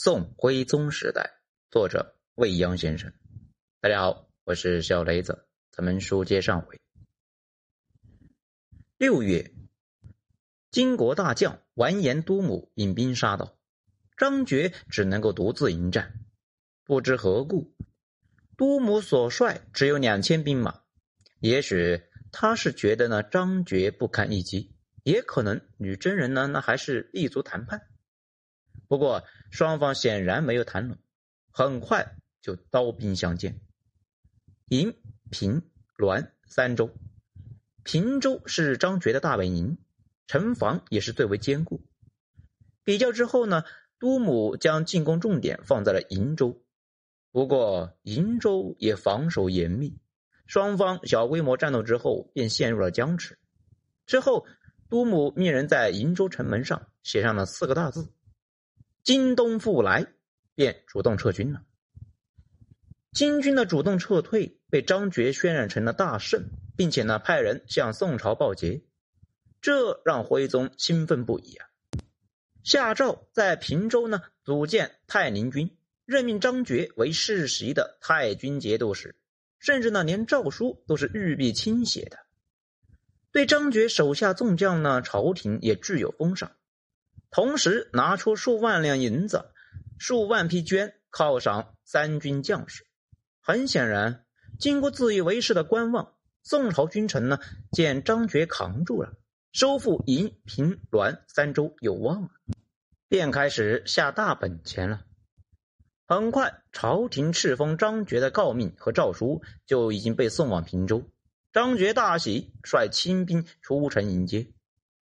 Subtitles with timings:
[0.00, 1.40] 宋徽宗时代，
[1.72, 3.12] 作者未央先生。
[3.80, 5.48] 大家好，我是小雷子。
[5.72, 6.80] 咱们书接上回。
[8.96, 9.52] 六月，
[10.70, 13.58] 金国大将完颜都母引兵杀到，
[14.16, 16.20] 张觉只能够独自迎战。
[16.84, 17.74] 不知何故，
[18.56, 20.82] 都母所率只有两千兵马。
[21.40, 27.88] 也许他是觉得呢张觉不堪一击，也可能女真人呢那还是立足谈判。
[28.86, 30.98] 不过双方显然没有谈拢，
[31.50, 33.60] 很快就刀兵相见。
[34.68, 34.94] 银、
[35.30, 35.62] 平、
[35.96, 36.90] 滦三州，
[37.82, 39.78] 平州是张觉的大本营，
[40.26, 41.82] 城防也是最为坚固。
[42.84, 43.64] 比较之后呢，
[43.98, 46.62] 都母将进攻重点放在了瀛州。
[47.32, 49.98] 不过瀛州也防守严密。
[50.46, 53.38] 双方小规模战斗之后，便陷入了僵持。
[54.06, 54.46] 之后，
[54.88, 58.10] 都母命人在瀛州城门上写上了四个大字
[59.08, 60.06] ：“京东复来”，
[60.54, 61.62] 便主动撤军了。
[63.10, 68.82] 金军的主动撤退被张觉渲染成了大胜，并且呢派人向宋朝报捷，
[69.62, 71.70] 这让徽宗兴奋不已啊！
[72.62, 75.74] 下诏在平州呢组建太宁军，
[76.04, 79.16] 任命张觉为世袭的太军节度使。
[79.58, 82.18] 甚至呢，连诏书都是御笔亲写的。
[83.32, 86.52] 对张觉手下众将呢，朝廷也具有封赏，
[87.30, 89.50] 同时拿出数万两银子、
[89.98, 92.86] 数万匹绢犒赏三军将士。
[93.40, 94.24] 很显然，
[94.58, 97.38] 经过自以为是的观望，宋朝君臣呢，
[97.72, 99.12] 见张觉扛住了，
[99.52, 102.30] 收复银、平、滦三州有望了，
[103.08, 105.04] 便开始下大本钱了。
[106.06, 111.10] 很快，朝廷敕封张觉的诰命和诏书就已经被送往平州。
[111.52, 114.46] 张觉大喜，率亲兵出城迎接。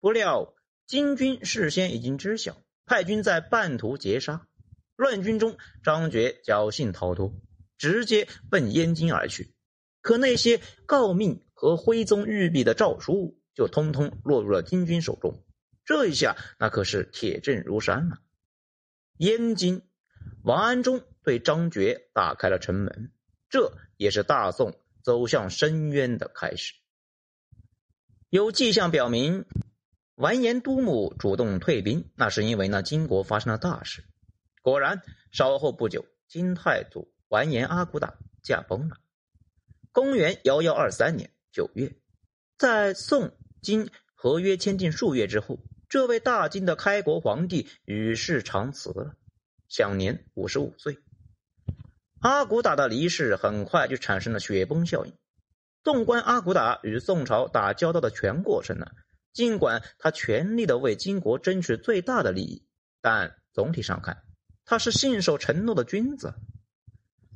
[0.00, 0.54] 不料
[0.90, 4.48] 金军事先已经知晓，派军在半途截杀。
[4.96, 7.32] 乱军中，张觉侥幸逃脱，
[7.78, 9.54] 直接奔燕京而去。
[10.00, 15.44] 可那些诰命和徽宗御笔的诏书，就通通落入了金军手中。
[15.84, 18.18] 这一下，那可是铁证如山了。
[19.16, 19.82] 燕京。
[20.42, 23.12] 王安忠对张觉打开了城门，
[23.48, 26.74] 这也是大宋走向深渊的开始。
[28.28, 29.44] 有迹象表明，
[30.20, 34.04] 完颜都母主动退兵，那是因为呢金国发生了大事。
[34.60, 35.00] 果然，
[35.32, 38.98] 稍后不久，金太祖完颜阿骨打驾崩了。
[39.92, 41.96] 公元幺幺二三年九月，
[42.58, 43.32] 在宋
[43.62, 49.16] 金合约签订数月之后，这位大金的开国皇帝与世长辞了。
[49.68, 50.98] 享年五十五岁。
[52.20, 55.14] 阿骨打的离世很快就产生了雪崩效应。
[55.82, 58.86] 纵观阿骨打与宋朝打交道的全过程呢，
[59.32, 62.66] 尽管他全力的为金国争取最大的利益，
[63.00, 64.24] 但总体上看，
[64.64, 66.34] 他是信守承诺的君子。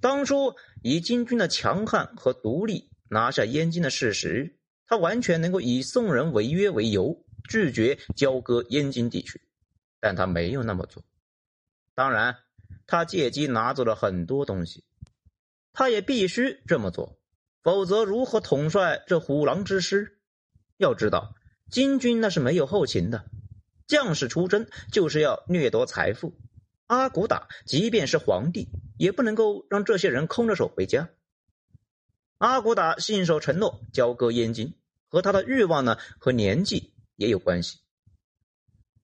[0.00, 9.40] 当初以金军的强悍和独立拿下燕京的事实，他完全能够以宋人违约为由拒绝交割燕京地区，
[10.00, 11.04] 但他没有那么做。
[11.94, 12.38] 当然，
[12.86, 14.84] 他借机拿走了很多东西，
[15.72, 17.18] 他也必须这么做，
[17.62, 20.18] 否则如何统帅这虎狼之师？
[20.78, 21.34] 要知道，
[21.72, 23.24] 金军那是没有后勤的，
[23.88, 26.34] 将士出征就是要掠夺财富。
[26.86, 31.08] 阿骨打即便是皇帝，也不能够让这些人空着手回家。
[32.38, 34.74] 阿骨打信守承诺，交割燕京，
[35.08, 37.80] 和他的欲望呢和年纪也有关系。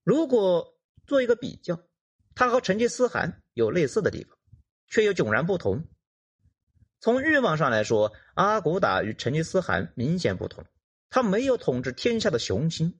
[0.04, 1.80] 如果做一个比较。
[2.34, 4.38] 他和成吉思汗有类似的地方，
[4.86, 5.88] 却又迥然不同。
[7.00, 10.64] 从欲望上来说，阿骨打与成吉思汗明显不同。
[11.10, 12.98] 他没有统治天下的雄心，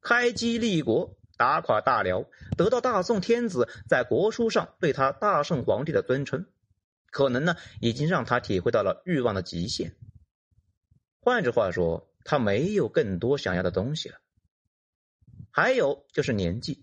[0.00, 2.24] 开基立国，打垮大辽，
[2.56, 6.46] 得到大宋天子在国书上对他大圣皇帝的尊称，
[7.10, 9.96] 可能呢已经让他体会到了欲望的极限。
[11.20, 14.16] 换句话说，他没有更多想要的东西了。
[15.50, 16.82] 还有就是年纪。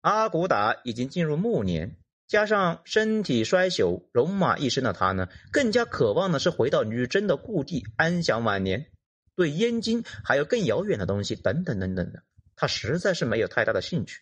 [0.00, 1.96] 阿骨打已经进入暮年，
[2.26, 8.90] 加上身体衰朽、戎马一生的他呢，更加渴望的是回到女真的故地，安享晚年。
[9.40, 12.22] 对燕京还有更遥远的东西，等等等等的，
[12.56, 14.20] 他实在是没有太大的兴趣。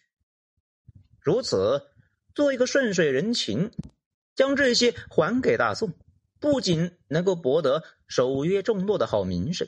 [1.20, 1.82] 如此，
[2.36, 3.72] 做一个顺水人情，
[4.36, 5.92] 将这些还给大宋，
[6.38, 9.66] 不仅能够博得守约重诺的好名声，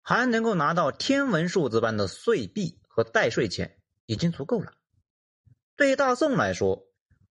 [0.00, 3.76] 还能够拿到天文数字般的岁币和代税钱，
[4.06, 4.72] 已经足够了。
[5.76, 6.86] 对大宋来说，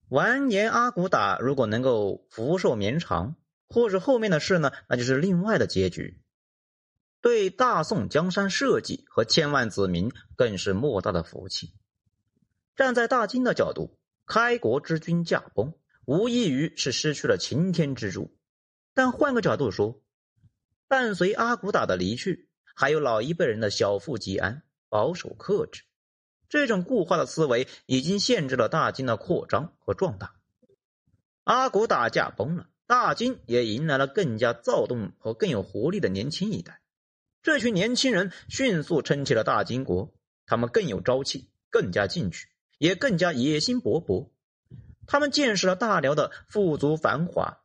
[0.07, 3.35] 完颜阿骨打如果能够福寿绵长，
[3.69, 6.19] 或者后面的事呢，那就是另外的结局。
[7.23, 11.73] 对大宋江山社稷和千万子民更是莫大的福气。
[12.75, 15.73] 站在大金的角度，开国之君驾崩，
[16.03, 18.35] 无异于是失去了擎天之柱。
[18.93, 20.01] 但换个角度说，
[20.89, 25.83] 伴随阿骨打的离去，还有老一辈人的小富即安、保守克制，
[26.49, 30.35] 这种固化的思维已经限制了大金的扩张和壮大。
[31.45, 36.81] 阿骨打驾崩了，大金也迎来了更加躁动和更有活力的年轻一代。
[37.43, 40.13] 这群年轻人迅速撑起了大金国，
[40.45, 42.47] 他们更有朝气，更加进取，
[42.77, 44.29] 也更加野心勃勃。
[45.05, 47.59] 他们见识了大辽的富足繁华。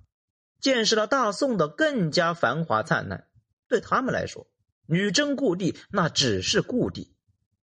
[0.61, 3.29] 见识了大宋的更加繁华灿烂，
[3.69, 4.49] 对他们来说，
[4.87, 7.15] 女真故地那只是故地，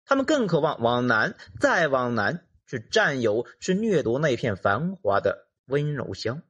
[0.04, 6.42] 他们更渴望往南，再往南去占有、去掠夺那片繁华的温柔乡。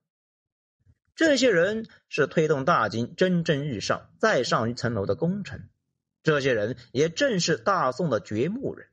[1.21, 5.69] 这些人是推动大金蒸蒸日上、再上一层楼的功臣，
[6.23, 8.89] 这些人也正是大宋的掘墓人。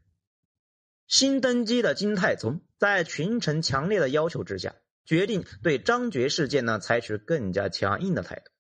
[1.08, 4.76] 新登基的金太宗在群臣强烈的要求之下。
[5.06, 8.52] 决定对张觉事件呢采取更加强硬的态度，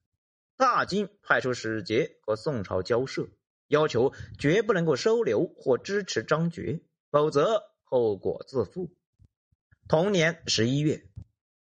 [0.55, 3.27] 大金派出使节和宋朝交涉，
[3.67, 6.79] 要求绝不能够收留或支持张觉，
[7.11, 8.95] 否则后果自负。
[9.89, 11.03] 同年十一月，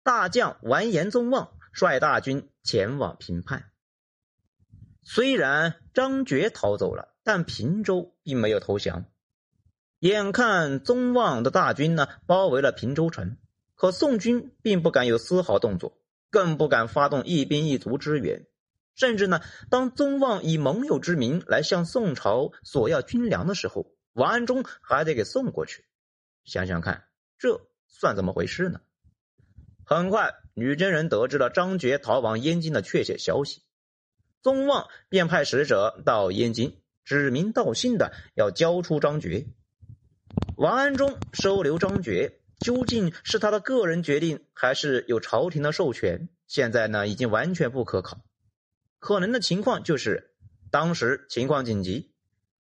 [0.03, 3.71] 大将完颜宗望率大军前往平叛。
[5.03, 9.05] 虽然张觉逃走了，但平州并没有投降。
[9.99, 13.37] 眼看宗望的大军呢包围了平州城。
[13.77, 16.01] 可宋军并不敢有丝毫动作，
[16.31, 18.47] 更不敢发动一兵一卒支援，
[18.95, 25.85] 甚至呢，当宗望以盟友之名来向宋朝索要军粮的时候，王安忠还得给送过去。
[26.45, 28.81] 想想看，这算怎么回事呢？
[29.85, 33.63] 很快，女真人得知了张觉逃往燕京的确切消息，
[34.43, 39.47] 宗望便派使者到燕京，指名道姓的要交出张觉。
[40.57, 42.41] 王安忠收留张觉。
[42.61, 46.31] 究竟是他的个人决定，还是有朝廷的授权？
[46.47, 48.25] 现在呢，已经完全不可考。
[49.01, 50.31] 可能的情况就是，
[50.71, 52.15] 当时情况紧急，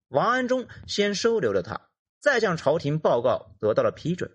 [0.08, 1.90] 王安忠先收留了他，
[2.20, 4.32] 再向朝廷报告，得到了批准。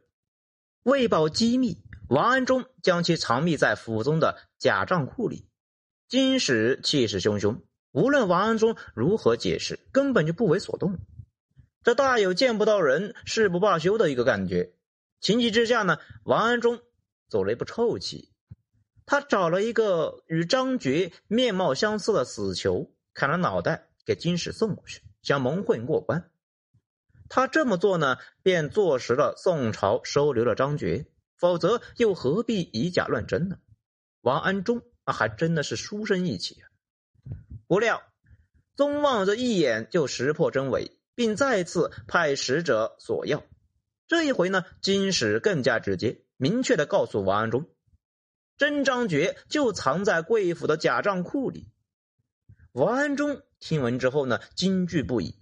[0.84, 5.48] 为保机密，王安忠将其藏匿在府中的假账库里。
[6.08, 10.98] 金使气势汹汹，无论王安忠如何解释，根本就不为所动。
[11.82, 14.72] 这大有见不到人，誓不罢休的一个感觉。
[15.20, 16.80] 情急之下呢，王安忠
[17.28, 18.30] 走了一步臭棋，
[19.04, 26.30] 他找了一个与张觉面貌相似的死囚，砍了脑袋给金使送过去，想蒙混过关。
[27.28, 31.06] 他这么做呢，便坐实了宋朝收留了张觉，
[31.36, 33.58] 否则又何必以假乱真呢？
[34.20, 36.68] 王安忠啊，还真的是书生意气啊！
[37.66, 38.02] 不料
[38.74, 43.44] 宗望这一眼就识破真伪，并再次派使者索要。
[44.08, 47.68] 这一回呢，金使更加直接、明确的告诉王安忠，
[48.56, 51.68] 真张觉就藏在贵府的假账库里。
[52.72, 55.40] 王安忠听闻之后呢，惊惧不已，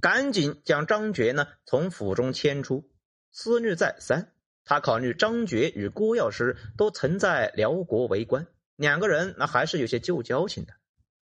[0.00, 2.90] 赶紧将张觉呢从府中牵出。
[3.32, 4.32] 思虑再三，
[4.64, 8.46] 他考虑张觉与郭药师都曾在辽国为官，
[8.76, 10.74] 两个人那还是有些旧交情的，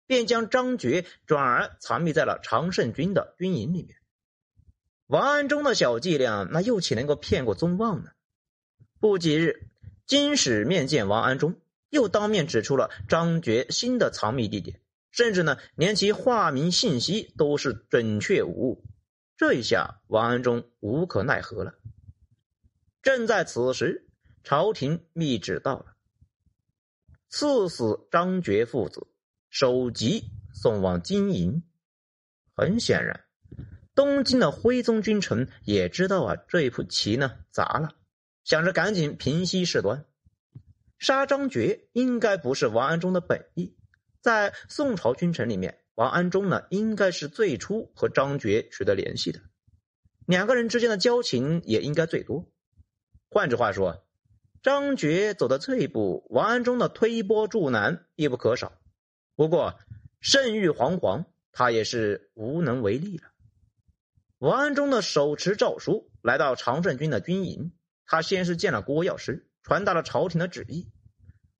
[0.07, 3.97] 便将张觉转而藏匿在了常胜军的军营里面。
[5.07, 8.09] 王安忠的小伎俩，那又岂能够骗过宗望呢？
[8.99, 9.67] 不几日，
[10.07, 18.83] 金使面见王安忠，又当面指出了张觉新的藏匿地点，甚至呢，连其化名信息都是准确无误。
[19.37, 21.75] 这一下，王安忠无可奈何了。
[23.05, 24.07] 正在此时，
[24.43, 25.95] 朝廷密旨到了，
[27.29, 29.05] 赐死张觉父子，
[29.47, 31.61] 首级送往金营。
[32.55, 33.23] 很显然。
[33.93, 37.91] 东京的徽宗君臣也知道啊，这一步棋呢砸了，
[38.43, 40.03] 想着赶紧平息事端。
[40.97, 43.77] 杀张觉应该不是王安忠的本意，
[44.19, 49.41] 在宋朝君臣里面，王安忠呢应该是最初和张觉取得联系的，
[50.25, 52.51] 两个人之间的交情也应该最多。
[53.35, 54.01] 换句话说，
[54.63, 58.71] 张觉走到这一步，王安忠的推波助澜必不可少。
[59.35, 59.77] 不过
[60.21, 63.23] 圣谕惶惶，他也是无能为力了。
[64.37, 67.73] 王安忠的手持诏书来到常胜军的军营，
[68.05, 70.87] 他先是见了郭药师，传达了朝廷的旨意。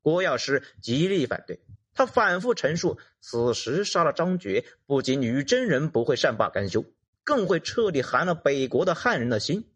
[0.02, 1.60] 郭药师极力反对，
[1.94, 6.86] 他反复陈述：此时杀了张觉，不仅女真人不会善罢甘休，
[7.26, 9.70] 更会彻底寒了北国的汉人的心，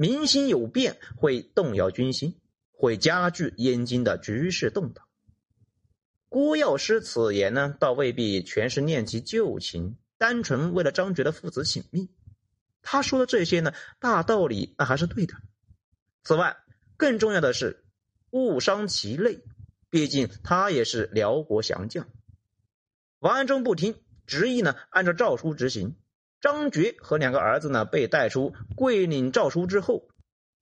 [0.00, 2.40] 民心有变，会动摇军心，
[2.72, 5.06] 会加剧燕京的局势动荡。
[6.30, 9.98] 郭药师此言呢，倒未必全是念及旧情。
[10.16, 12.08] 单纯为了张觉的父子请命，
[12.80, 15.34] 他说的这些呢，大道理那还是对的。
[16.24, 16.56] 此外，
[16.96, 17.84] 更重要的是
[18.30, 19.44] 误伤其类，
[19.90, 22.08] 毕竟他也是辽国降将。
[23.18, 25.94] 王安忠不听，执意呢按照诏书执行。
[26.40, 30.08] 张觉和两个儿子呢被带出桂岭诏书之后，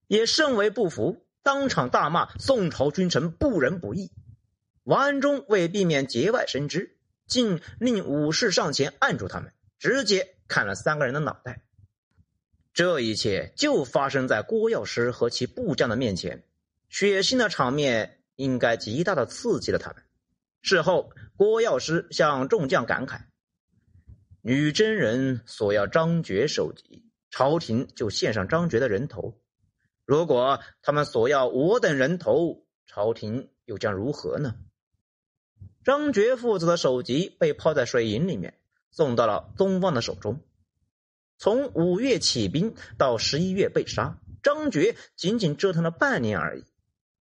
[0.06, 4.10] 也甚为不服，当场大骂宋朝君臣不仁不义。
[4.82, 11.62] 王安忠为避免节外生枝，竟令武士上前按住他们，直接砍了三个人的脑袋。
[12.72, 16.44] 这一切就发生在郭药师和其部将的面前，
[16.88, 20.02] 血腥的场面应该极大的刺激了他们。
[20.62, 23.20] 事后，郭药师向众将感慨。
[24.40, 29.34] 女真人索要张觉首级，朝廷就献上张觉的人头；
[30.04, 34.54] 如果他们索要我等人头，朝廷又将如何呢？
[35.84, 38.58] 张觉父子的首级被抛在水银里面，
[38.90, 40.40] 送到了宗望的手中。
[41.36, 46.64] 从五月起兵到十一月被杀，张觉仅仅折腾了半年而已。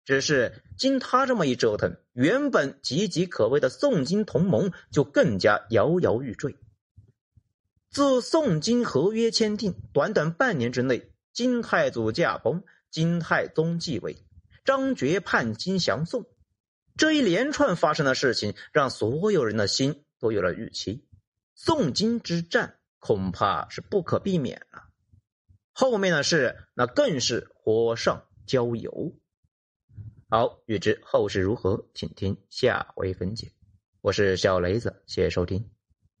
[0.04, 6.56] 只是经他这么一折腾，原本岌岌可危的宋金同盟就更加摇摇欲坠。
[7.90, 14.24] 自宋金合约签订，短短半年之内，金太祖驾崩，金太宗继位，
[14.64, 16.26] 张觉叛金降宋，
[16.96, 21.06] 这一连串发生的事情，让所有人的心都有了预期。
[21.54, 24.84] 宋金之战恐怕是不可避免了。
[25.72, 29.14] 后面的事，那更是火上浇油。
[30.28, 33.50] 好，欲知后事如何，请听下回分解。
[34.02, 35.77] 我是小雷子，谢谢收听。